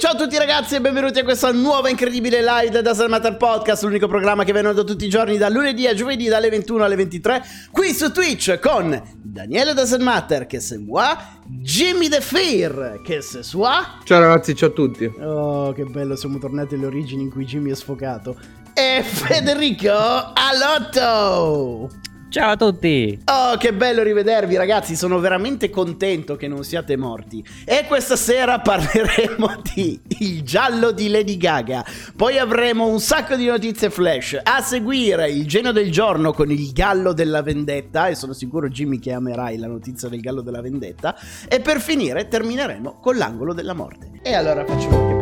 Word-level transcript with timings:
ciao 0.00 0.12
a 0.12 0.16
tutti 0.16 0.38
ragazzi 0.38 0.76
e 0.76 0.80
benvenuti 0.80 1.18
a 1.18 1.24
questa 1.24 1.52
nuova 1.52 1.90
incredibile 1.90 2.40
live 2.42 2.70
del 2.70 2.82
Doesn't 2.82 3.10
Matter 3.10 3.36
Podcast, 3.36 3.82
l'unico 3.82 4.08
programma 4.08 4.44
che 4.44 4.52
viene 4.54 4.72
da 4.72 4.82
tutti 4.82 5.04
i 5.04 5.10
giorni 5.10 5.36
da 5.36 5.50
lunedì 5.50 5.86
a 5.86 5.92
giovedì 5.92 6.26
dalle 6.26 6.48
21 6.48 6.84
alle 6.84 6.96
23 6.96 7.42
qui 7.70 7.92
su 7.92 8.10
Twitch 8.10 8.58
con 8.60 8.98
Daniele 9.22 9.74
Doesn't 9.74 10.00
Matter 10.00 10.46
che 10.46 10.58
se 10.58 10.78
moi, 10.78 11.14
Jimmy 11.44 12.08
The 12.08 12.22
Fear 12.22 13.02
che 13.04 13.20
se 13.20 13.42
sua. 13.42 13.98
Ciao 14.02 14.20
ragazzi, 14.20 14.54
ciao 14.54 14.70
a 14.70 14.72
tutti. 14.72 15.04
Oh 15.20 15.74
che 15.74 15.84
bello, 15.84 16.16
siamo 16.16 16.38
tornati 16.38 16.76
alle 16.76 16.86
origini 16.86 17.24
in 17.24 17.30
cui 17.30 17.44
Jimmy 17.44 17.70
è 17.70 17.74
sfocato. 17.74 18.38
E 18.72 19.02
Federico 19.02 19.92
Alotto. 20.32 21.90
Ciao 22.30 22.52
a 22.52 22.56
tutti! 22.56 23.18
Oh, 23.24 23.56
che 23.56 23.72
bello 23.72 24.04
rivedervi 24.04 24.54
ragazzi, 24.56 24.94
sono 24.94 25.18
veramente 25.18 25.68
contento 25.68 26.36
che 26.36 26.46
non 26.46 26.62
siate 26.62 26.96
morti. 26.96 27.44
E 27.64 27.86
questa 27.88 28.14
sera 28.14 28.60
parleremo 28.60 29.62
di 29.74 30.00
Il 30.20 30.44
giallo 30.44 30.92
di 30.92 31.08
Lady 31.08 31.36
Gaga. 31.36 31.84
Poi 32.14 32.38
avremo 32.38 32.86
un 32.86 33.00
sacco 33.00 33.34
di 33.34 33.46
notizie 33.46 33.90
flash. 33.90 34.38
A 34.44 34.60
seguire 34.60 35.28
il 35.28 35.44
genio 35.48 35.72
del 35.72 35.90
giorno 35.90 36.32
con 36.32 36.52
il 36.52 36.70
gallo 36.70 37.12
della 37.12 37.42
vendetta. 37.42 38.06
E 38.06 38.14
sono 38.14 38.32
sicuro 38.32 38.68
Jimmy 38.68 39.00
che 39.00 39.12
amerai 39.12 39.58
la 39.58 39.66
notizia 39.66 40.08
del 40.08 40.20
gallo 40.20 40.42
della 40.42 40.60
vendetta. 40.60 41.16
E 41.48 41.58
per 41.58 41.80
finire 41.80 42.28
termineremo 42.28 43.00
con 43.00 43.16
l'angolo 43.16 43.52
della 43.52 43.74
morte. 43.74 44.08
E 44.22 44.34
allora 44.34 44.64
facciamo 44.64 45.00
anche 45.00 45.19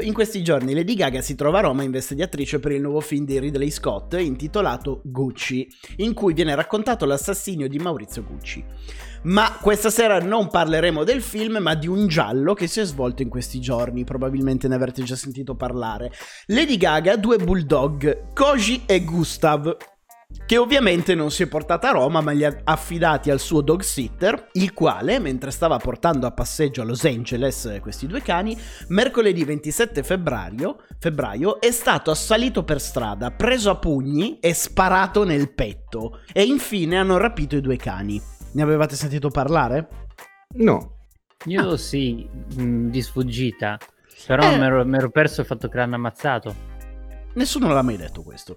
In 0.00 0.12
questi 0.12 0.42
giorni 0.42 0.74
Lady 0.74 0.94
Gaga 0.94 1.20
si 1.20 1.34
trova 1.34 1.58
a 1.58 1.62
Roma 1.62 1.82
in 1.82 1.90
veste 1.90 2.14
di 2.14 2.22
attrice 2.22 2.58
per 2.58 2.72
il 2.72 2.80
nuovo 2.80 3.00
film 3.00 3.24
di 3.24 3.38
Ridley 3.38 3.70
Scott 3.70 4.14
intitolato 4.14 5.00
Gucci, 5.04 5.68
in 5.96 6.12
cui 6.12 6.34
viene 6.34 6.54
raccontato 6.54 7.06
l'assassinio 7.06 7.68
di 7.68 7.78
Maurizio 7.78 8.22
Gucci. 8.24 8.64
Ma 9.22 9.56
questa 9.60 9.90
sera 9.90 10.18
non 10.20 10.48
parleremo 10.48 11.02
del 11.02 11.22
film, 11.22 11.58
ma 11.60 11.74
di 11.74 11.88
un 11.88 12.06
giallo 12.08 12.54
che 12.54 12.66
si 12.66 12.80
è 12.80 12.84
svolto 12.84 13.22
in 13.22 13.28
questi 13.28 13.60
giorni, 13.60 14.04
probabilmente 14.04 14.68
ne 14.68 14.74
avrete 14.74 15.02
già 15.02 15.16
sentito 15.16 15.54
parlare. 15.54 16.12
Lady 16.46 16.76
Gaga 16.76 17.16
due 17.16 17.38
bulldog, 17.38 18.32
Koji 18.34 18.82
e 18.86 19.02
Gustav, 19.04 19.76
che 20.46 20.56
ovviamente 20.56 21.14
non 21.14 21.30
si 21.32 21.42
è 21.42 21.48
portata 21.48 21.88
a 21.88 21.92
Roma 21.92 22.20
ma 22.20 22.30
li 22.30 22.44
ha 22.44 22.56
affidati 22.64 23.30
al 23.30 23.40
suo 23.40 23.60
dog 23.60 23.82
sitter, 23.82 24.48
il 24.52 24.72
quale, 24.72 25.18
mentre 25.18 25.50
stava 25.50 25.76
portando 25.78 26.26
a 26.26 26.30
passeggio 26.30 26.82
a 26.82 26.84
Los 26.84 27.04
Angeles 27.04 27.78
questi 27.80 28.06
due 28.06 28.22
cani, 28.22 28.56
mercoledì 28.88 29.44
27 29.44 30.02
febbraio, 30.04 30.78
febbraio 30.98 31.60
è 31.60 31.70
stato 31.72 32.10
assalito 32.12 32.62
per 32.62 32.80
strada, 32.80 33.32
preso 33.32 33.70
a 33.70 33.76
pugni 33.76 34.38
e 34.38 34.54
sparato 34.54 35.24
nel 35.24 35.52
petto. 35.52 36.20
E 36.32 36.44
infine 36.44 36.96
hanno 36.96 37.16
rapito 37.16 37.56
i 37.56 37.60
due 37.60 37.76
cani. 37.76 38.20
Ne 38.52 38.62
avevate 38.62 38.94
sentito 38.94 39.28
parlare? 39.28 39.88
No. 40.54 40.94
Io 41.46 41.76
sì, 41.76 42.26
mh, 42.56 42.88
di 42.88 43.02
sfuggita. 43.02 43.78
Però 44.26 44.50
Eh. 44.50 44.84
mi 44.84 44.96
ero 44.96 45.10
perso 45.10 45.40
il 45.42 45.46
fatto 45.46 45.68
che 45.68 45.76
l'hanno 45.76 45.96
ammazzato. 45.96 46.54
Nessuno 47.34 47.72
l'ha 47.72 47.82
mai 47.82 47.96
detto 47.96 48.22
questo. 48.22 48.56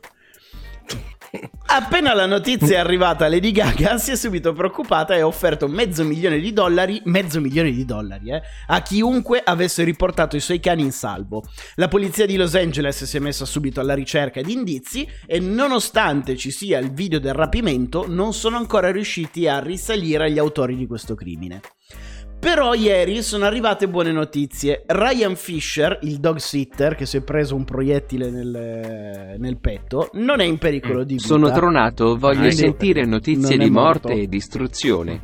Appena 1.72 2.16
la 2.16 2.26
notizia 2.26 2.78
è 2.78 2.80
arrivata, 2.80 3.28
Lady 3.28 3.52
Gaga 3.52 3.98
si 4.00 4.12
è 4.12 4.16
subito 4.16 4.54
preoccupata 4.54 5.16
e 5.16 5.20
ha 5.20 5.28
offerto 5.28 5.68
mezzo 5.68 6.04
milione 6.04 6.40
di 6.40 6.52
dollari, 6.52 7.02
mezzo 7.06 7.40
milione 7.40 7.72
di 7.72 7.86
dollari, 7.86 8.32
eh, 8.32 8.42
a 8.68 8.82
chiunque 8.82 9.42
avesse 9.44 9.84
riportato 9.84 10.36
i 10.36 10.40
suoi 10.40 10.60
cani 10.60 10.82
in 10.82 10.92
salvo. 10.92 11.44
La 11.76 11.88
polizia 11.88 12.26
di 12.26 12.36
Los 12.36 12.56
Angeles 12.56 13.04
si 13.04 13.18
è 13.18 13.20
messa 13.20 13.46
subito 13.46 13.80
alla 13.80 13.94
ricerca 13.94 14.42
di 14.42 14.54
indizi 14.54 15.08
e 15.26 15.40
nonostante 15.40 16.36
ci 16.36 16.50
sia 16.50 16.80
il 16.80 16.92
video 16.92 17.20
del 17.20 17.34
rapimento, 17.34 18.06
non 18.08 18.34
sono 18.34 18.58
ancora 18.58 18.92
riusciti 18.92 19.48
a 19.48 19.60
risalire 19.60 20.26
agli 20.26 20.40
autori 20.40 20.76
di 20.76 20.88
questo 20.88 21.14
crimine. 21.14 21.62
Però 22.40 22.74
ieri 22.74 23.22
sono 23.22 23.44
arrivate 23.44 23.90
buone 23.90 24.14
notizie. 24.14 24.84
Ryan 24.88 25.36
Fisher, 25.36 26.00
il 26.04 26.20
dog 26.20 26.38
sitter 26.38 26.96
che 26.96 27.06
si 27.06 27.18
è 27.18 27.22
preso 27.22 27.54
un 27.54 27.66
proiettile 27.66 28.30
nel, 28.30 29.36
nel 29.38 29.58
petto, 29.58 30.10
non 30.14 30.40
è 30.40 30.46
in 30.46 30.58
pericolo 30.58 31.04
di 31.04 31.16
vita. 31.16 31.28
Sono 31.28 31.52
tronato, 31.52 32.18
voglio 32.18 32.40
Quindi 32.40 32.56
sentire 32.56 33.06
notizie 33.06 33.58
di 33.58 33.70
morto. 33.70 34.08
morte 34.08 34.22
e 34.22 34.28
distruzione. 34.28 35.22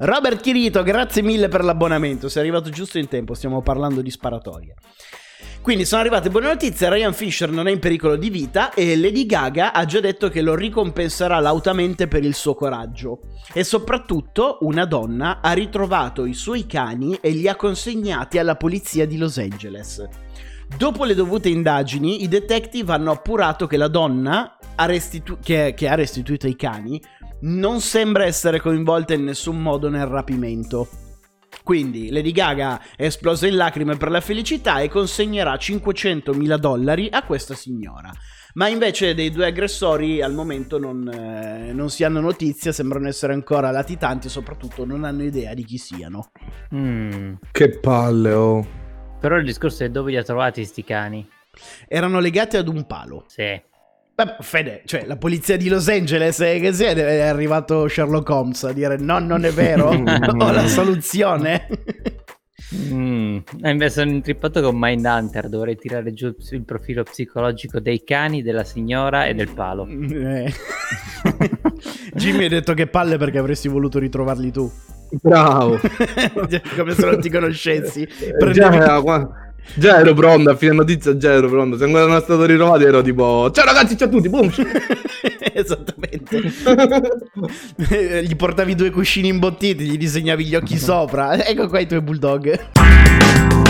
Robert 0.00 0.42
Chirito, 0.42 0.82
grazie 0.82 1.22
mille 1.22 1.48
per 1.48 1.64
l'abbonamento. 1.64 2.28
Sei 2.28 2.42
arrivato 2.42 2.68
giusto 2.68 2.98
in 2.98 3.08
tempo. 3.08 3.32
Stiamo 3.32 3.62
parlando 3.62 4.02
di 4.02 4.10
sparatorie. 4.10 4.74
Quindi 5.60 5.84
sono 5.84 6.00
arrivate 6.00 6.30
buone 6.30 6.46
notizie. 6.46 6.88
Ryan 6.88 7.12
Fisher 7.12 7.50
non 7.50 7.68
è 7.68 7.70
in 7.70 7.78
pericolo 7.78 8.16
di 8.16 8.30
vita 8.30 8.72
e 8.72 8.96
Lady 8.96 9.26
Gaga 9.26 9.72
ha 9.72 9.84
già 9.84 10.00
detto 10.00 10.28
che 10.28 10.40
lo 10.40 10.54
ricompenserà 10.54 11.40
lautamente 11.40 12.08
per 12.08 12.24
il 12.24 12.34
suo 12.34 12.54
coraggio. 12.54 13.20
E 13.52 13.64
soprattutto 13.64 14.58
una 14.62 14.84
donna 14.84 15.40
ha 15.42 15.52
ritrovato 15.52 16.24
i 16.24 16.34
suoi 16.34 16.66
cani 16.66 17.18
e 17.20 17.30
li 17.30 17.48
ha 17.48 17.56
consegnati 17.56 18.38
alla 18.38 18.56
polizia 18.56 19.06
di 19.06 19.18
Los 19.18 19.38
Angeles. 19.38 20.06
Dopo 20.76 21.04
le 21.04 21.14
dovute 21.14 21.48
indagini, 21.48 22.22
i 22.22 22.28
detective 22.28 22.92
hanno 22.92 23.10
appurato 23.10 23.66
che 23.66 23.76
la 23.76 23.88
donna 23.88 24.58
ha 24.74 24.84
restitu- 24.86 25.38
che, 25.42 25.74
che 25.76 25.88
ha 25.88 25.94
restituito 25.94 26.46
i 26.46 26.56
cani 26.56 27.00
non 27.40 27.80
sembra 27.80 28.24
essere 28.24 28.60
coinvolta 28.60 29.14
in 29.14 29.24
nessun 29.24 29.60
modo 29.60 29.88
nel 29.88 30.06
rapimento. 30.06 30.88
Quindi 31.68 32.10
Lady 32.10 32.32
Gaga 32.32 32.80
è 32.96 33.04
esplosa 33.04 33.46
in 33.46 33.54
lacrime 33.54 33.98
per 33.98 34.10
la 34.10 34.22
felicità 34.22 34.80
e 34.80 34.88
consegnerà 34.88 35.52
500.000 35.52 36.56
dollari 36.56 37.08
a 37.10 37.22
questa 37.24 37.52
signora. 37.52 38.10
Ma 38.54 38.68
invece 38.68 39.12
dei 39.12 39.30
due 39.30 39.48
aggressori 39.48 40.22
al 40.22 40.32
momento 40.32 40.78
non, 40.78 41.06
eh, 41.06 41.74
non 41.74 41.90
si 41.90 42.04
hanno 42.04 42.20
notizia, 42.20 42.72
sembrano 42.72 43.06
essere 43.06 43.34
ancora 43.34 43.70
latitanti 43.70 44.28
e 44.28 44.30
soprattutto 44.30 44.86
non 44.86 45.04
hanno 45.04 45.24
idea 45.24 45.52
di 45.52 45.64
chi 45.66 45.76
siano. 45.76 46.30
Mm. 46.74 47.34
Che 47.52 47.78
palle, 47.80 48.32
oh. 48.32 48.66
Però 49.20 49.36
il 49.36 49.44
discorso 49.44 49.84
è 49.84 49.90
dove 49.90 50.12
li 50.12 50.16
ha 50.16 50.22
trovati 50.22 50.64
sti 50.64 50.84
cani. 50.84 51.28
Erano 51.86 52.18
legati 52.18 52.56
ad 52.56 52.68
un 52.68 52.86
palo. 52.86 53.24
Sì. 53.26 53.60
Beh, 54.20 54.34
Fede, 54.40 54.82
cioè 54.84 55.04
la 55.06 55.16
polizia 55.16 55.56
di 55.56 55.68
Los 55.68 55.88
Angeles 55.88 56.40
eh, 56.40 56.58
che 56.58 56.72
sia, 56.72 56.90
è 56.90 57.20
arrivato 57.20 57.86
Sherlock 57.86 58.28
Holmes 58.28 58.64
a 58.64 58.72
dire 58.72 58.96
no, 58.96 59.20
non 59.20 59.44
è 59.44 59.52
vero, 59.52 59.90
ho 59.94 60.50
la 60.50 60.66
soluzione. 60.66 61.68
Mm. 62.74 63.38
E 63.62 63.70
invece 63.70 64.00
sono 64.00 64.10
intrippato 64.10 64.60
con 64.60 64.74
Mindhunter. 64.76 65.48
Dovrei 65.48 65.76
tirare 65.76 66.12
giù 66.14 66.34
il 66.50 66.64
profilo 66.64 67.04
psicologico 67.04 67.78
dei 67.78 68.02
cani, 68.02 68.42
della 68.42 68.64
signora 68.64 69.26
e 69.26 69.34
del 69.34 69.50
palo. 69.54 69.86
Eh. 69.86 70.52
Jimmy 72.14 72.46
ha 72.46 72.48
detto 72.48 72.74
che 72.74 72.88
palle 72.88 73.18
perché 73.18 73.38
avresti 73.38 73.68
voluto 73.68 74.00
ritrovarli 74.00 74.50
tu. 74.50 74.68
Bravo. 75.22 75.78
Come 76.76 76.92
se 76.92 77.06
non 77.06 77.20
ti 77.20 77.30
conoscessi. 77.30 78.02
Eh, 78.02 78.36
Prendevi- 78.36 78.78
Già, 78.78 79.00
qua- 79.00 79.47
già 79.74 79.98
ero 79.98 80.14
pronto, 80.14 80.50
a 80.50 80.56
fine 80.56 80.72
notizia 80.72 81.16
già 81.16 81.32
ero 81.32 81.48
pronto. 81.48 81.76
Se 81.76 81.84
ancora 81.84 82.06
non 82.06 82.16
è 82.16 82.20
stato 82.20 82.44
ritrovato 82.44 82.86
ero 82.86 83.02
tipo... 83.02 83.50
Ciao 83.50 83.64
ragazzi, 83.64 83.96
ciao 83.96 84.08
a 84.08 84.10
tutti, 84.10 84.28
boom. 84.28 84.50
Esattamente. 85.52 86.40
Gli 88.22 88.36
portavi 88.36 88.74
due 88.74 88.90
cuscini 88.90 89.28
imbottiti, 89.28 89.84
gli 89.84 89.96
disegnavi 89.96 90.44
gli 90.44 90.54
occhi 90.54 90.78
sopra. 90.78 91.44
Ecco 91.44 91.68
qua 91.68 91.80
i 91.80 91.86
tuoi 91.86 92.00
bulldog. 92.00 93.67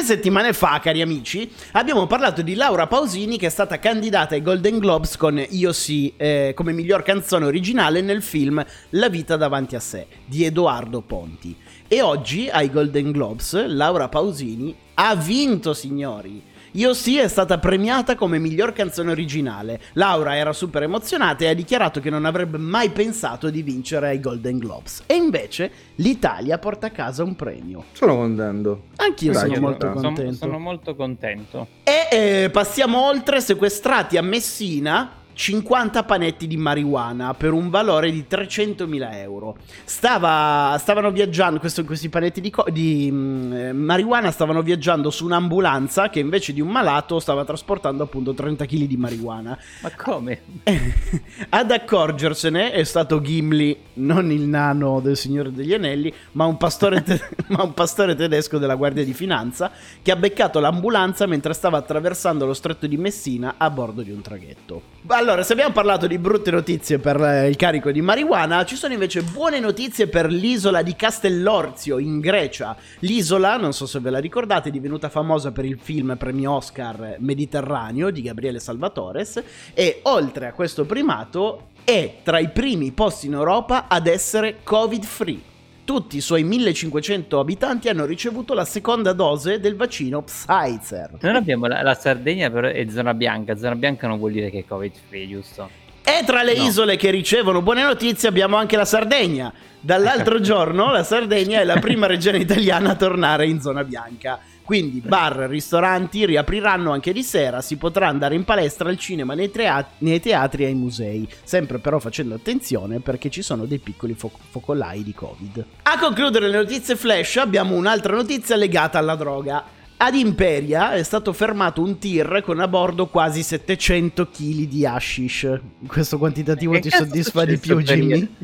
Due 0.00 0.08
settimane 0.08 0.54
fa, 0.54 0.80
cari 0.80 1.02
amici, 1.02 1.52
abbiamo 1.72 2.06
parlato 2.06 2.40
di 2.40 2.54
Laura 2.54 2.86
Pausini 2.86 3.36
che 3.36 3.48
è 3.48 3.50
stata 3.50 3.78
candidata 3.78 4.34
ai 4.34 4.40
Golden 4.40 4.78
Globes 4.78 5.18
con 5.18 5.38
Io 5.50 5.74
sì 5.74 6.14
eh, 6.16 6.54
come 6.56 6.72
miglior 6.72 7.02
canzone 7.02 7.44
originale 7.44 8.00
nel 8.00 8.22
film 8.22 8.64
La 8.90 9.10
vita 9.10 9.36
davanti 9.36 9.76
a 9.76 9.78
sé 9.80 10.06
di 10.24 10.46
Edoardo 10.46 11.02
Ponti. 11.02 11.54
E 11.86 12.00
oggi 12.00 12.48
ai 12.48 12.70
Golden 12.70 13.10
Globes 13.12 13.66
Laura 13.66 14.08
Pausini 14.08 14.74
ha 14.94 15.14
vinto, 15.14 15.74
signori. 15.74 16.49
Io 16.72 16.94
sì 16.94 17.18
è 17.18 17.26
stata 17.26 17.58
premiata 17.58 18.14
come 18.14 18.38
miglior 18.38 18.72
canzone 18.72 19.10
originale. 19.10 19.80
Laura 19.94 20.36
era 20.36 20.52
super 20.52 20.84
emozionata 20.84 21.44
e 21.44 21.48
ha 21.48 21.54
dichiarato 21.54 22.00
che 22.00 22.10
non 22.10 22.24
avrebbe 22.24 22.58
mai 22.58 22.90
pensato 22.90 23.50
di 23.50 23.62
vincere 23.62 24.08
ai 24.08 24.20
Golden 24.20 24.58
Globes. 24.58 25.02
E 25.06 25.14
invece 25.14 25.70
l'Italia 25.96 26.58
porta 26.58 26.86
a 26.86 26.90
casa 26.90 27.24
un 27.24 27.34
premio. 27.34 27.84
Sono 27.92 28.14
contento. 28.14 28.84
Anch'io 28.96 29.32
Dai, 29.32 29.40
sono 29.42 29.52
che 29.52 29.60
molto 29.60 29.78
bravo. 29.78 30.00
Sono, 30.00 30.14
contento. 30.14 30.36
sono 30.36 30.58
molto 30.58 30.94
contento. 30.94 31.66
E 31.82 32.08
eh, 32.10 32.50
passiamo 32.50 33.04
oltre, 33.04 33.40
sequestrati 33.40 34.16
a 34.16 34.22
Messina 34.22 35.18
50 35.40 36.02
panetti 36.02 36.46
di 36.46 36.58
marijuana 36.58 37.32
per 37.32 37.54
un 37.54 37.70
valore 37.70 38.10
di 38.12 38.26
300.000 38.28 39.14
euro. 39.14 39.56
Stava, 39.84 40.76
stavano 40.78 41.10
viaggiando, 41.10 41.58
questo- 41.58 41.82
questi 41.86 42.10
panetti 42.10 42.42
di, 42.42 42.50
co- 42.50 42.66
di 42.70 43.08
mm, 43.10 43.52
eh, 43.54 43.72
marijuana 43.72 44.30
stavano 44.32 44.60
viaggiando 44.60 45.08
su 45.08 45.24
un'ambulanza 45.24 46.10
che 46.10 46.18
invece 46.20 46.52
di 46.52 46.60
un 46.60 46.68
malato 46.68 47.18
stava 47.20 47.46
trasportando 47.46 48.02
appunto 48.02 48.34
30 48.34 48.66
kg 48.66 48.82
di 48.84 48.96
marijuana. 48.98 49.58
Ma 49.80 49.90
come? 49.96 50.42
Ad 51.48 51.70
accorgersene 51.70 52.72
è 52.72 52.84
stato 52.84 53.22
Gimli, 53.22 53.74
non 53.94 54.30
il 54.30 54.42
nano 54.42 55.00
del 55.00 55.16
Signore 55.16 55.52
degli 55.52 55.72
Anelli, 55.72 56.12
ma 56.32 56.44
un, 56.44 56.58
pastore 56.58 57.02
te- 57.02 57.18
ma 57.48 57.62
un 57.62 57.72
pastore 57.72 58.14
tedesco 58.14 58.58
della 58.58 58.74
Guardia 58.74 59.06
di 59.06 59.14
Finanza 59.14 59.70
che 60.02 60.10
ha 60.10 60.16
beccato 60.16 60.60
l'ambulanza 60.60 61.24
mentre 61.24 61.54
stava 61.54 61.78
attraversando 61.78 62.44
lo 62.44 62.52
stretto 62.52 62.86
di 62.86 62.98
Messina 62.98 63.54
a 63.56 63.70
bordo 63.70 64.02
di 64.02 64.10
un 64.10 64.20
traghetto. 64.20 64.82
Allora, 65.06 65.28
se 65.30 65.52
abbiamo 65.52 65.72
parlato 65.72 66.08
di 66.08 66.18
brutte 66.18 66.50
notizie 66.50 66.98
per 66.98 67.20
eh, 67.22 67.48
il 67.48 67.54
carico 67.54 67.92
di 67.92 68.00
marijuana, 68.00 68.64
ci 68.64 68.74
sono 68.74 68.92
invece 68.92 69.22
buone 69.22 69.60
notizie 69.60 70.08
per 70.08 70.26
l'isola 70.26 70.82
di 70.82 70.96
Castellorzio 70.96 71.98
in 71.98 72.18
Grecia. 72.18 72.76
L'isola, 72.98 73.56
non 73.56 73.72
so 73.72 73.86
se 73.86 74.00
ve 74.00 74.10
la 74.10 74.18
ricordate, 74.18 74.68
è 74.68 74.72
divenuta 74.72 75.08
famosa 75.08 75.52
per 75.52 75.64
il 75.64 75.78
film 75.80 76.16
premio 76.18 76.52
Oscar 76.52 77.16
Mediterraneo 77.20 78.10
di 78.10 78.22
Gabriele 78.22 78.58
Salvatores 78.58 79.40
e 79.72 80.00
oltre 80.02 80.48
a 80.48 80.52
questo 80.52 80.84
primato 80.84 81.68
è 81.84 82.16
tra 82.24 82.40
i 82.40 82.48
primi 82.48 82.90
posti 82.90 83.26
in 83.26 83.34
Europa 83.34 83.86
ad 83.86 84.08
essere 84.08 84.58
covid 84.64 85.04
free. 85.04 85.49
Tutti 85.90 86.18
i 86.18 86.20
suoi 86.20 86.44
1500 86.44 87.40
abitanti 87.40 87.88
hanno 87.88 88.04
ricevuto 88.04 88.54
la 88.54 88.64
seconda 88.64 89.12
dose 89.12 89.58
del 89.58 89.74
vaccino 89.74 90.22
Pfizer. 90.22 91.16
Noi 91.20 91.34
abbiamo 91.34 91.66
la, 91.66 91.82
la 91.82 91.94
Sardegna 91.94 92.48
però 92.48 92.68
è 92.68 92.86
zona 92.88 93.12
bianca. 93.12 93.56
Zona 93.56 93.74
bianca 93.74 94.06
non 94.06 94.18
vuol 94.18 94.30
dire 94.30 94.50
che 94.50 94.60
è 94.60 94.64
covid 94.64 94.92
free, 95.08 95.26
giusto? 95.26 95.68
E 96.04 96.22
tra 96.24 96.44
le 96.44 96.56
No. 96.56 96.62
isole 96.62 96.94
che 96.94 97.10
ricevono 97.10 97.60
buone 97.60 97.82
notizie 97.82 98.28
abbiamo 98.28 98.54
anche 98.54 98.76
la 98.76 98.84
Sardegna. 98.84 99.52
Dall'altro 99.80 100.38
giorno 100.40 100.92
la 100.92 101.02
Sardegna 101.02 101.58
è 101.58 101.64
la 101.64 101.80
prima 101.80 102.06
regione 102.06 102.38
italiana 102.38 102.90
a 102.90 102.94
tornare 102.94 103.46
in 103.48 103.60
zona 103.60 103.82
bianca. 103.82 104.38
Quindi 104.70 105.00
bar, 105.00 105.48
ristoranti 105.48 106.24
riapriranno 106.24 106.92
anche 106.92 107.12
di 107.12 107.24
sera, 107.24 107.60
si 107.60 107.74
potrà 107.74 108.06
andare 108.06 108.36
in 108.36 108.44
palestra, 108.44 108.88
al 108.88 108.98
cinema, 108.98 109.34
nei, 109.34 109.50
trea- 109.50 109.84
nei 109.98 110.20
teatri 110.20 110.62
e 110.62 110.66
ai 110.66 110.74
musei. 110.74 111.28
Sempre 111.42 111.80
però 111.80 111.98
facendo 111.98 112.36
attenzione 112.36 113.00
perché 113.00 113.30
ci 113.30 113.42
sono 113.42 113.66
dei 113.66 113.80
piccoli 113.80 114.14
fo- 114.14 114.30
focolai 114.50 115.02
di 115.02 115.12
Covid. 115.12 115.64
A 115.82 115.98
concludere 115.98 116.46
le 116.46 116.58
notizie 116.58 116.94
flash 116.94 117.38
abbiamo 117.38 117.74
un'altra 117.74 118.14
notizia 118.14 118.54
legata 118.54 118.96
alla 118.96 119.16
droga. 119.16 119.64
Ad 119.96 120.14
Imperia 120.14 120.92
è 120.92 121.02
stato 121.02 121.32
fermato 121.32 121.82
un 121.82 121.98
tir 121.98 122.40
con 122.44 122.60
a 122.60 122.68
bordo 122.68 123.08
quasi 123.08 123.42
700 123.42 124.28
kg 124.28 124.68
di 124.68 124.86
hashish. 124.86 125.60
Questo 125.84 126.16
quantitativo 126.16 126.74
Che 126.74 126.80
ti 126.80 126.90
soddisfa 126.90 127.44
di 127.44 127.58
più, 127.58 127.80
Jimmy? 127.82 128.34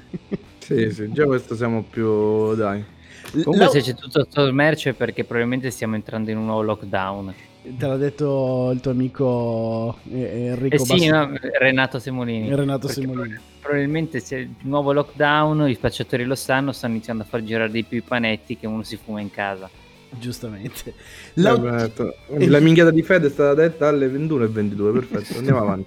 Sì, 0.58 0.90
sì, 0.90 1.12
già 1.12 1.24
questo 1.24 1.54
siamo 1.54 1.84
più... 1.88 2.56
dai. 2.56 2.94
Comunque 3.30 3.56
La- 3.58 3.68
se 3.68 3.80
c'è 3.82 3.94
tutto 3.94 4.26
sto 4.28 4.52
merce 4.52 4.90
è 4.90 4.92
perché 4.92 5.24
probabilmente 5.24 5.70
stiamo 5.70 5.94
entrando 5.94 6.30
in 6.30 6.36
un 6.38 6.44
nuovo 6.46 6.62
lockdown. 6.62 7.34
Te 7.76 7.86
l'ha 7.86 7.96
detto 7.96 8.70
il 8.72 8.80
tuo 8.80 8.92
amico 8.92 9.98
eh, 10.12 10.46
Enrico 10.50 10.76
Eh 10.76 10.78
sì, 10.98 11.06
no, 11.08 11.32
Renato 11.58 11.98
Semolini. 11.98 12.54
Renato 12.54 12.86
Semolini. 12.88 13.28
pro- 13.34 13.40
Probabilmente 13.60 14.20
se 14.20 14.36
il 14.36 14.50
nuovo 14.62 14.92
lockdown, 14.92 15.68
i 15.68 15.74
spacciatori 15.74 16.24
lo 16.24 16.36
sanno, 16.36 16.70
stanno 16.70 16.94
iniziando 16.94 17.24
a 17.24 17.26
far 17.26 17.42
girare 17.42 17.68
di 17.70 17.82
più 17.82 17.98
i 17.98 18.02
panetti 18.02 18.56
che 18.56 18.68
uno 18.68 18.84
si 18.84 18.96
fuma 18.96 19.20
in 19.20 19.30
casa. 19.30 19.68
Giustamente. 20.10 20.90
Eh, 20.90 20.94
La- 21.34 21.58
perfetto. 21.58 22.14
La 22.38 22.60
minchiata 22.60 22.92
di 22.92 23.02
Fede 23.02 23.26
è 23.26 23.30
stata 23.30 23.54
detta 23.54 23.88
alle 23.88 24.06
21.22, 24.06 24.92
perfetto, 24.92 25.38
andiamo 25.38 25.58
avanti. 25.66 25.86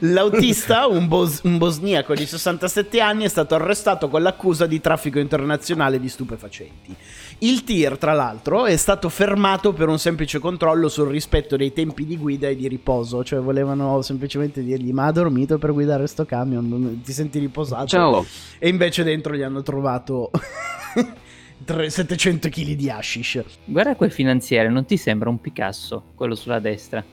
L'autista, 0.00 0.86
un, 0.86 1.06
bos- 1.06 1.40
un 1.44 1.58
bosniaco 1.58 2.14
di 2.14 2.26
67 2.26 3.00
anni, 3.00 3.24
è 3.24 3.28
stato 3.28 3.54
arrestato 3.54 4.08
con 4.08 4.22
l'accusa 4.22 4.66
di 4.66 4.80
traffico 4.80 5.18
internazionale 5.18 6.00
di 6.00 6.08
stupefacenti. 6.08 6.94
Il 7.38 7.64
tir, 7.64 7.98
tra 7.98 8.12
l'altro, 8.12 8.66
è 8.66 8.76
stato 8.76 9.08
fermato 9.08 9.72
per 9.72 9.88
un 9.88 9.98
semplice 9.98 10.38
controllo 10.38 10.88
sul 10.88 11.08
rispetto 11.08 11.56
dei 11.56 11.72
tempi 11.72 12.04
di 12.04 12.16
guida 12.16 12.48
e 12.48 12.56
di 12.56 12.66
riposo. 12.66 13.22
Cioè, 13.22 13.40
volevano 13.40 14.02
semplicemente 14.02 14.62
dirgli: 14.62 14.92
Ma 14.92 15.06
ha 15.06 15.12
dormito 15.12 15.58
per 15.58 15.72
guidare 15.72 16.06
sto 16.06 16.24
camion? 16.24 17.00
Ti 17.04 17.12
senti 17.12 17.38
riposato? 17.38 17.86
Ciao. 17.86 18.26
E 18.58 18.68
invece 18.68 19.04
dentro 19.04 19.34
gli 19.34 19.42
hanno 19.42 19.62
trovato 19.62 20.30
tre- 21.64 21.90
700 21.90 22.48
kg 22.48 22.72
di 22.72 22.90
hashish. 22.90 23.42
Guarda 23.64 23.94
quel 23.96 24.10
finanziere, 24.10 24.68
non 24.68 24.84
ti 24.84 24.96
sembra 24.96 25.28
un 25.28 25.40
Picasso, 25.40 26.04
quello 26.14 26.34
sulla 26.34 26.58
destra? 26.58 27.04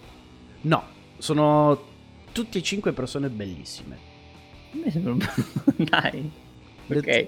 No, 0.62 0.84
sono 1.18 1.92
tutte 2.34 2.58
e 2.58 2.62
cinque 2.62 2.92
persone 2.92 3.30
bellissime. 3.30 3.98
A 4.74 4.78
me 4.84 4.92
sembra 4.92 5.14
un 5.14 5.20
Dai. 5.78 6.30
Ok. 6.90 7.28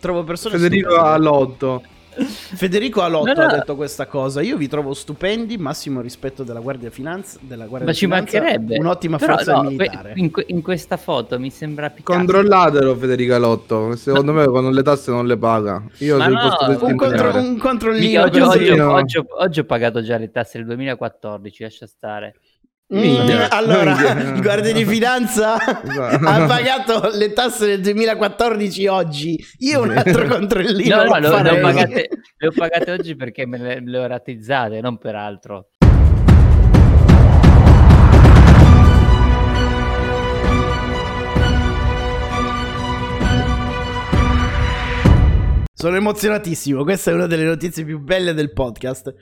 Trovo 0.00 0.24
persone 0.24 0.56
Federico 0.56 0.90
stupende. 0.90 1.12
Alotto. 1.14 1.82
Federico 2.18 3.02
Alotto 3.02 3.32
No, 3.32 3.40
no. 3.42 3.46
ha 3.48 3.52
detto 3.58 3.76
questa 3.76 4.06
cosa. 4.06 4.40
Io 4.40 4.56
vi 4.56 4.66
trovo 4.66 4.92
stupendi, 4.92 5.56
massimo 5.56 6.00
rispetto 6.00 6.42
della 6.42 6.58
Guardia 6.58 6.90
Finanza. 6.90 7.38
Della 7.40 7.66
Guardia 7.66 7.86
Ma 7.90 7.94
ci 7.94 8.06
Finanza, 8.06 8.40
mancherebbe. 8.40 8.78
Un'ottima 8.78 9.18
Però 9.18 9.34
forza 9.36 9.52
no, 9.54 9.62
militare. 9.70 10.12
in, 10.16 10.30
in 10.46 10.62
questa 10.62 10.96
foto 10.96 11.38
mi 11.38 11.50
sembra 11.50 11.90
Picasso. 11.90 12.18
Controllatelo 12.18 12.96
Federico 12.96 13.34
Alotto, 13.34 13.94
secondo 13.94 14.32
me 14.32 14.48
quando 14.48 14.70
le 14.70 14.82
tasse 14.82 15.12
non 15.12 15.26
le 15.28 15.36
paga. 15.36 15.84
Io 15.98 16.16
Ma 16.16 16.26
no, 16.26 16.56
un, 16.70 16.96
contro- 16.96 17.36
un 17.38 17.56
controllino 17.58 18.06
Mica, 18.06 18.22
oggi, 18.24 18.40
oggi- 18.40 18.70
oggi 18.80 19.18
ho, 19.18 19.26
oggi 19.38 19.60
ho 19.60 19.64
pagato 19.64 20.02
già 20.02 20.16
le 20.16 20.30
tasse 20.32 20.58
del 20.58 20.66
2014, 20.66 21.62
lascia 21.62 21.86
stare. 21.86 22.34
Mm, 22.94 23.00
Minchia. 23.00 23.50
allora, 23.50 23.94
Minchia. 23.94 24.18
il 24.34 24.40
Guardia 24.40 24.72
di 24.72 24.84
Finanza 24.86 25.54
ha 25.56 26.46
pagato 26.46 27.10
le 27.12 27.32
tasse 27.34 27.66
del 27.66 27.80
2014 27.82 28.86
oggi. 28.86 29.44
Io 29.58 29.82
un 29.82 29.90
altro 29.90 30.24
controllino 30.28 30.96
No, 30.96 31.04
no, 31.04 31.18
le 31.18 31.28
ho- 31.28 31.36
le, 31.42 31.42
farei. 31.42 31.58
ho 31.58 31.60
pagate, 31.62 32.08
le 32.38 32.46
ho 32.46 32.52
pagate 32.54 32.90
oggi 32.92 33.14
perché 33.14 33.46
me 33.46 33.58
le, 33.58 33.80
le 33.84 33.98
ho 33.98 34.06
rateizzate, 34.06 34.80
non 34.80 34.96
per 34.96 35.14
altro. 35.16 35.68
Sono 45.74 45.94
emozionatissimo, 45.94 46.82
questa 46.82 47.12
è 47.12 47.14
una 47.14 47.26
delle 47.26 47.44
notizie 47.44 47.84
più 47.84 48.00
belle 48.00 48.34
del 48.34 48.52
podcast. 48.52 49.14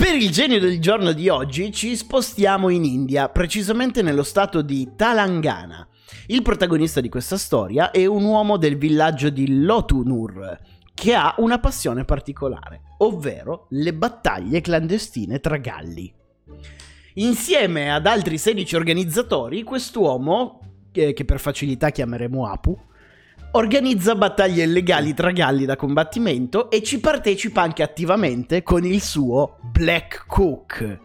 Per 0.00 0.14
il 0.14 0.30
genio 0.30 0.58
del 0.58 0.80
giorno 0.80 1.12
di 1.12 1.28
oggi 1.28 1.70
ci 1.70 1.94
spostiamo 1.94 2.70
in 2.70 2.84
India, 2.84 3.28
precisamente 3.28 4.00
nello 4.00 4.22
stato 4.22 4.62
di 4.62 4.92
Telangana. 4.96 5.86
Il 6.28 6.40
protagonista 6.40 7.02
di 7.02 7.10
questa 7.10 7.36
storia 7.36 7.90
è 7.90 8.06
un 8.06 8.24
uomo 8.24 8.56
del 8.56 8.78
villaggio 8.78 9.28
di 9.28 9.62
Lotunur, 9.62 10.58
che 10.94 11.12
ha 11.12 11.34
una 11.36 11.58
passione 11.58 12.06
particolare, 12.06 12.80
ovvero 13.00 13.66
le 13.72 13.92
battaglie 13.92 14.62
clandestine 14.62 15.38
tra 15.38 15.58
galli. 15.58 16.10
Insieme 17.16 17.92
ad 17.92 18.06
altri 18.06 18.38
16 18.38 18.76
organizzatori, 18.76 19.62
quest'uomo, 19.62 20.60
che 20.90 21.12
che 21.12 21.26
per 21.26 21.38
facilità 21.38 21.90
chiameremo 21.90 22.46
Apu, 22.46 22.74
organizza 23.52 24.14
battaglie 24.14 24.64
illegali 24.64 25.14
tra 25.14 25.30
galli 25.32 25.64
da 25.64 25.76
combattimento 25.76 26.70
e 26.70 26.82
ci 26.82 27.00
partecipa 27.00 27.62
anche 27.62 27.82
attivamente 27.82 28.62
con 28.62 28.84
il 28.84 29.00
suo 29.00 29.58
Black 29.72 30.24
Cook, 30.26 30.98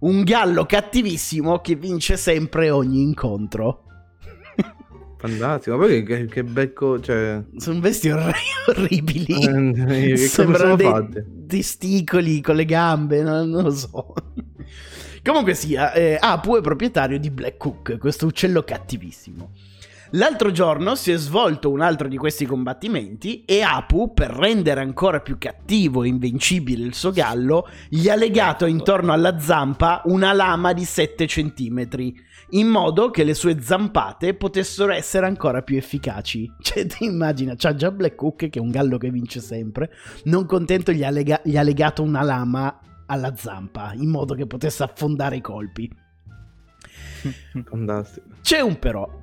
un 0.00 0.22
gallo 0.22 0.64
cattivissimo 0.64 1.60
che 1.60 1.74
vince 1.74 2.16
sempre 2.16 2.70
ogni 2.70 3.02
incontro. 3.02 3.84
Fantastico, 5.18 5.76
ma 5.76 5.84
poi 5.84 6.02
che, 6.02 6.26
che 6.26 6.42
becco, 6.42 6.98
cioè... 6.98 7.40
Sono 7.56 7.78
bestie 7.78 8.12
orri- 8.12 8.32
orribili. 8.66 9.40
Eh, 9.40 9.46
come 9.46 10.16
Sembrano 10.26 10.74
dei 10.74 10.86
fatte? 10.86 11.26
testicoli 11.46 12.40
con 12.40 12.56
le 12.56 12.64
gambe, 12.64 13.22
non, 13.22 13.48
non 13.48 13.62
lo 13.62 13.70
so. 13.70 14.14
Comunque 15.22 15.54
sia, 15.54 15.92
eh, 15.92 16.18
Apu 16.20 16.56
è 16.56 16.60
proprietario 16.60 17.20
di 17.20 17.30
Black 17.30 17.56
Cook, 17.56 17.98
questo 17.98 18.26
uccello 18.26 18.64
cattivissimo. 18.64 19.52
L'altro 20.14 20.50
giorno 20.50 20.94
si 20.94 21.10
è 21.10 21.16
svolto 21.16 21.70
un 21.70 21.80
altro 21.80 22.06
di 22.06 22.18
questi 22.18 22.44
combattimenti 22.44 23.46
e 23.46 23.62
Apu, 23.62 24.12
per 24.12 24.28
rendere 24.28 24.82
ancora 24.82 25.20
più 25.20 25.38
cattivo 25.38 26.02
e 26.02 26.08
invincibile 26.08 26.84
il 26.84 26.92
suo 26.92 27.12
gallo, 27.12 27.66
gli 27.88 28.10
ha 28.10 28.14
legato 28.14 28.66
intorno 28.66 29.12
alla 29.12 29.38
zampa 29.38 30.02
una 30.04 30.34
lama 30.34 30.74
di 30.74 30.84
7 30.84 31.26
centimetri, 31.26 32.14
in 32.50 32.66
modo 32.66 33.10
che 33.10 33.24
le 33.24 33.32
sue 33.32 33.58
zampate 33.62 34.34
potessero 34.34 34.92
essere 34.92 35.24
ancora 35.24 35.62
più 35.62 35.78
efficaci. 35.78 36.50
Cioè, 36.60 36.84
ti 36.84 37.04
immagina, 37.04 37.54
c'ha 37.56 37.74
già 37.74 37.90
Black 37.90 38.14
Cook, 38.14 38.50
che 38.50 38.58
è 38.58 38.62
un 38.62 38.70
gallo 38.70 38.98
che 38.98 39.10
vince 39.10 39.40
sempre, 39.40 39.90
non 40.24 40.44
contento 40.44 40.92
gli 40.92 41.04
ha, 41.04 41.10
lega- 41.10 41.40
gli 41.42 41.56
ha 41.56 41.62
legato 41.62 42.02
una 42.02 42.22
lama 42.22 42.80
alla 43.06 43.34
zampa, 43.34 43.92
in 43.94 44.10
modo 44.10 44.34
che 44.34 44.46
potesse 44.46 44.82
affondare 44.82 45.36
i 45.36 45.40
colpi. 45.40 45.90
Fantastico. 47.64 48.26
C'è 48.42 48.60
un 48.60 48.78
però. 48.78 49.20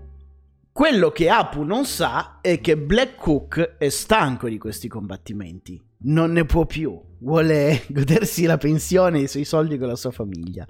Quello 0.72 1.10
che 1.10 1.30
Apu 1.30 1.64
non 1.64 1.84
sa 1.84 2.40
è 2.40 2.62
che 2.62 2.78
Black 2.78 3.16
Cook 3.16 3.76
è 3.78 3.90
stanco 3.90 4.48
di 4.48 4.58
questi 4.58 4.88
combattimenti. 4.88 5.82
Non 6.04 6.32
ne 6.32 6.46
può 6.46 6.66
più. 6.66 6.98
Vuole 7.18 7.84
godersi 7.90 8.46
la 8.46 8.58
pensione 8.58 9.20
e 9.20 9.24
i 9.24 9.28
suoi 9.28 9.44
soldi 9.44 9.78
con 9.78 9.90
la 9.90 9.98
sua 9.98 10.12
famiglia. 10.12 10.66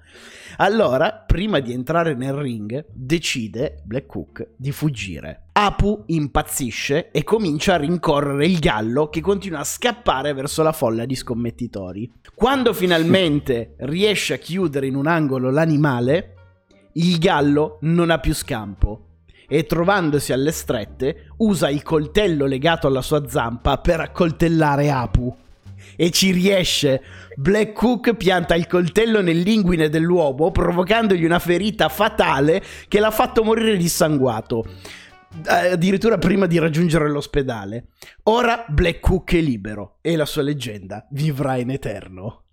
Allora, 0.57 1.23
prima 1.27 1.59
di 1.59 1.73
entrare 1.73 2.15
nel 2.15 2.33
ring, 2.33 2.87
decide 2.91 3.83
Black 3.83 4.07
Cook 4.07 4.47
di 4.55 4.71
fuggire. 4.71 5.49
Apu 5.51 6.05
impazzisce 6.07 7.11
e 7.11 7.23
comincia 7.23 7.75
a 7.75 7.77
rincorrere 7.77 8.47
il 8.47 8.57
gallo 8.57 9.09
che 9.09 9.21
continua 9.21 9.59
a 9.59 9.65
scappare 9.65 10.33
verso 10.33 10.63
la 10.63 10.71
folla 10.71 11.05
di 11.05 11.13
scommettitori. 11.13 12.11
Quando 12.33 12.73
finalmente 12.73 13.75
riesce 13.85 14.33
a 14.33 14.37
chiudere 14.37 14.87
in 14.87 14.95
un 14.95 15.05
angolo 15.05 15.51
l'animale, 15.51 16.33
il 16.93 17.19
gallo 17.19 17.77
non 17.81 18.09
ha 18.09 18.17
più 18.17 18.33
scampo 18.33 19.03
e 19.49 19.65
trovandosi 19.65 20.31
alle 20.31 20.51
strette 20.51 21.31
usa 21.37 21.69
il 21.69 21.81
coltello 21.81 22.45
legato 22.45 22.87
alla 22.87 23.01
sua 23.01 23.27
zampa 23.27 23.79
per 23.79 23.99
accoltellare 23.99 24.89
Apu. 24.91 25.35
E 25.95 26.11
ci 26.11 26.31
riesce. 26.31 27.01
Black 27.35 27.73
Cook 27.73 28.13
pianta 28.13 28.55
il 28.55 28.67
coltello 28.67 29.21
nell'inguine 29.21 29.89
dell'uomo, 29.89 30.51
provocandogli 30.51 31.25
una 31.25 31.39
ferita 31.39 31.89
fatale 31.89 32.63
che 32.87 32.99
l'ha 32.99 33.11
fatto 33.11 33.43
morire 33.43 33.75
dissanguato. 33.75 34.65
Eh, 35.45 35.71
Addirittura 35.71 36.17
prima 36.17 36.45
di 36.45 36.57
raggiungere 36.57 37.09
l'ospedale. 37.09 37.87
Ora 38.23 38.65
Black 38.67 38.99
Cook 38.99 39.33
è 39.33 39.41
libero 39.41 39.97
e 40.01 40.15
la 40.15 40.25
sua 40.25 40.43
leggenda 40.43 41.05
vivrà 41.09 41.57
in 41.57 41.71
eterno. 41.71 42.43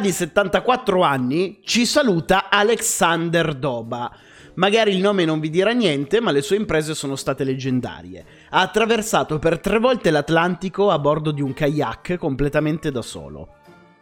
Di 0.00 0.12
74 0.12 1.00
anni 1.02 1.60
ci 1.64 1.86
saluta 1.86 2.50
Alexander 2.50 3.54
Doba. 3.54 4.12
Magari 4.56 4.92
il 4.94 5.00
nome 5.00 5.24
non 5.24 5.40
vi 5.40 5.48
dirà 5.48 5.72
niente, 5.72 6.20
ma 6.20 6.32
le 6.32 6.42
sue 6.42 6.56
imprese 6.56 6.94
sono 6.94 7.16
state 7.16 7.44
leggendarie. 7.44 8.24
Ha 8.50 8.60
attraversato 8.60 9.38
per 9.38 9.58
tre 9.58 9.78
volte 9.78 10.10
l'Atlantico 10.10 10.90
a 10.90 10.98
bordo 10.98 11.30
di 11.30 11.40
un 11.40 11.54
kayak 11.54 12.18
completamente 12.18 12.90
da 12.90 13.00
solo. 13.00 13.54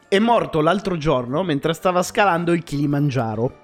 È 0.09 0.19
morto 0.19 0.61
l'altro 0.61 0.97
giorno 0.97 1.45
mentre 1.45 1.73
stava 1.73 2.03
scalando 2.03 2.53
il 2.53 2.65
Kilimangiaro. 2.65 3.61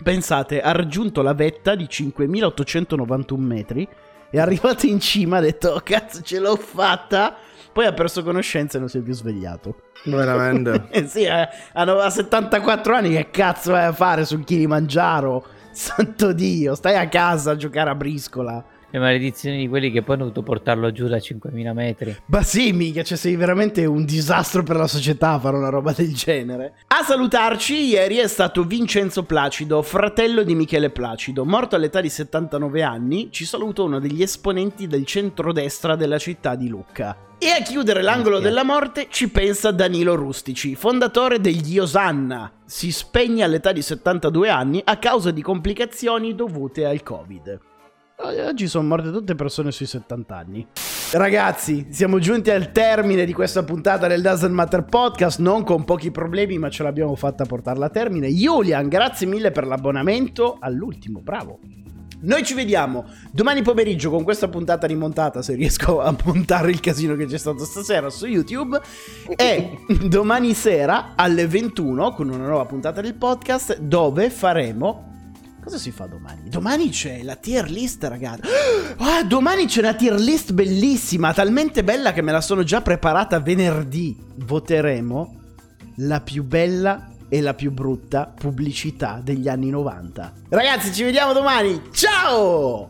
Pensate, 0.00 0.60
ha 0.60 0.70
raggiunto 0.70 1.22
la 1.22 1.34
vetta 1.34 1.74
di 1.74 1.88
5891 1.88 3.44
metri, 3.44 3.88
è 4.34 4.40
arrivato 4.40 4.86
in 4.86 5.00
cima, 5.00 5.38
ha 5.38 5.40
detto 5.40 5.70
"Oh, 5.70 5.80
cazzo 5.80 6.20
ce 6.22 6.38
l'ho 6.38 6.56
fatta, 6.56 7.36
poi 7.72 7.86
ha 7.86 7.92
perso 7.92 8.22
conoscenza 8.22 8.76
e 8.76 8.80
non 8.80 8.88
si 8.88 8.98
è 8.98 9.00
più 9.00 9.14
svegliato. 9.14 9.76
Veramente. 10.04 10.88
Sì, 11.06 11.22
eh, 11.22 11.48
a 11.72 12.10
74 12.10 12.94
anni 12.94 13.10
che 13.10 13.30
cazzo 13.30 13.72
vai 13.72 13.84
a 13.86 13.92
fare 13.92 14.24
sul 14.24 14.44
Kilimangiaro? 14.44 15.44
Santo 15.72 16.32
Dio, 16.32 16.74
stai 16.74 16.96
a 16.96 17.08
casa 17.08 17.52
a 17.52 17.56
giocare 17.56 17.90
a 17.90 17.94
briscola. 17.94 18.64
Le 18.94 19.00
maledizioni 19.00 19.56
di 19.56 19.66
quelli 19.66 19.90
che 19.90 20.02
poi 20.02 20.14
hanno 20.14 20.26
dovuto 20.26 20.44
portarlo 20.44 20.92
giù 20.92 21.08
da 21.08 21.16
5.000 21.16 21.72
metri. 21.72 22.16
Ma 22.26 22.44
sì, 22.44 22.70
mica, 22.70 23.02
cioè 23.02 23.18
sei 23.18 23.34
veramente 23.34 23.84
un 23.86 24.04
disastro 24.04 24.62
per 24.62 24.76
la 24.76 24.86
società 24.86 25.36
fare 25.40 25.56
una 25.56 25.68
roba 25.68 25.90
del 25.90 26.14
genere. 26.14 26.74
A 26.86 27.02
salutarci 27.02 27.74
ieri 27.86 28.18
è 28.18 28.28
stato 28.28 28.62
Vincenzo 28.62 29.24
Placido, 29.24 29.82
fratello 29.82 30.44
di 30.44 30.54
Michele 30.54 30.90
Placido, 30.90 31.44
morto 31.44 31.74
all'età 31.74 32.00
di 32.00 32.08
79 32.08 32.82
anni, 32.84 33.30
ci 33.32 33.44
saluta 33.44 33.82
uno 33.82 33.98
degli 33.98 34.22
esponenti 34.22 34.86
del 34.86 35.04
centrodestra 35.04 35.96
della 35.96 36.18
città 36.18 36.54
di 36.54 36.68
Lucca. 36.68 37.16
E 37.38 37.48
a 37.48 37.62
chiudere 37.64 38.00
l'angolo 38.00 38.38
della 38.38 38.62
morte 38.62 39.08
ci 39.10 39.28
pensa 39.28 39.72
Danilo 39.72 40.14
Rustici, 40.14 40.76
fondatore 40.76 41.40
degli 41.40 41.80
Osanna. 41.80 42.48
Si 42.64 42.92
spegne 42.92 43.42
all'età 43.42 43.72
di 43.72 43.82
72 43.82 44.48
anni 44.48 44.80
a 44.84 44.98
causa 44.98 45.32
di 45.32 45.42
complicazioni 45.42 46.36
dovute 46.36 46.86
al 46.86 47.02
Covid. 47.02 47.72
Oggi 48.16 48.68
sono 48.68 48.86
morte 48.86 49.10
tutte 49.10 49.34
persone 49.34 49.72
sui 49.72 49.86
70 49.86 50.36
anni. 50.36 50.64
Ragazzi, 51.12 51.88
siamo 51.90 52.20
giunti 52.20 52.50
al 52.50 52.70
termine 52.70 53.24
di 53.24 53.32
questa 53.32 53.64
puntata 53.64 54.06
del 54.06 54.22
Doesn't 54.22 54.52
Matter 54.52 54.84
Podcast, 54.84 55.40
non 55.40 55.64
con 55.64 55.84
pochi 55.84 56.12
problemi, 56.12 56.56
ma 56.56 56.70
ce 56.70 56.84
l'abbiamo 56.84 57.16
fatta 57.16 57.44
portarla 57.44 57.86
a 57.86 57.90
termine. 57.90 58.28
Julian, 58.28 58.88
grazie 58.88 59.26
mille 59.26 59.50
per 59.50 59.66
l'abbonamento 59.66 60.58
all'ultimo, 60.60 61.22
bravo. 61.22 61.58
Noi 62.20 62.44
ci 62.44 62.54
vediamo 62.54 63.04
domani 63.32 63.62
pomeriggio 63.62 64.10
con 64.10 64.22
questa 64.22 64.48
puntata 64.48 64.86
rimontata, 64.86 65.42
se 65.42 65.54
riesco 65.56 66.00
a 66.00 66.16
montare 66.24 66.70
il 66.70 66.78
casino 66.78 67.16
che 67.16 67.26
c'è 67.26 67.36
stato 67.36 67.64
stasera 67.64 68.10
su 68.10 68.26
YouTube. 68.26 68.80
E 69.34 69.78
domani 70.06 70.54
sera 70.54 71.14
alle 71.16 71.48
21 71.48 72.12
con 72.12 72.28
una 72.28 72.46
nuova 72.46 72.64
puntata 72.64 73.00
del 73.00 73.14
podcast 73.14 73.78
dove 73.78 74.30
faremo... 74.30 75.13
Cosa 75.64 75.78
si 75.78 75.92
fa 75.92 76.04
domani? 76.04 76.50
Domani 76.50 76.90
c'è 76.90 77.22
la 77.22 77.36
tier 77.36 77.70
list, 77.70 78.04
ragazzi. 78.04 78.42
Ah, 78.96 79.24
domani 79.24 79.66
c'è 79.66 79.80
una 79.80 79.94
tier 79.94 80.14
list 80.14 80.52
bellissima, 80.52 81.32
talmente 81.32 81.82
bella 81.82 82.12
che 82.12 82.22
me 82.22 82.32
la 82.32 82.40
sono 82.40 82.62
già 82.62 82.82
preparata 82.82 83.40
venerdì. 83.40 84.16
Voteremo 84.36 85.40
la 85.96 86.20
più 86.20 86.44
bella 86.44 87.08
e 87.28 87.40
la 87.40 87.54
più 87.54 87.72
brutta 87.72 88.26
pubblicità 88.26 89.20
degli 89.22 89.48
anni 89.48 89.70
90. 89.70 90.32
Ragazzi, 90.50 90.92
ci 90.92 91.02
vediamo 91.02 91.32
domani. 91.32 91.80
Ciao! 91.92 92.82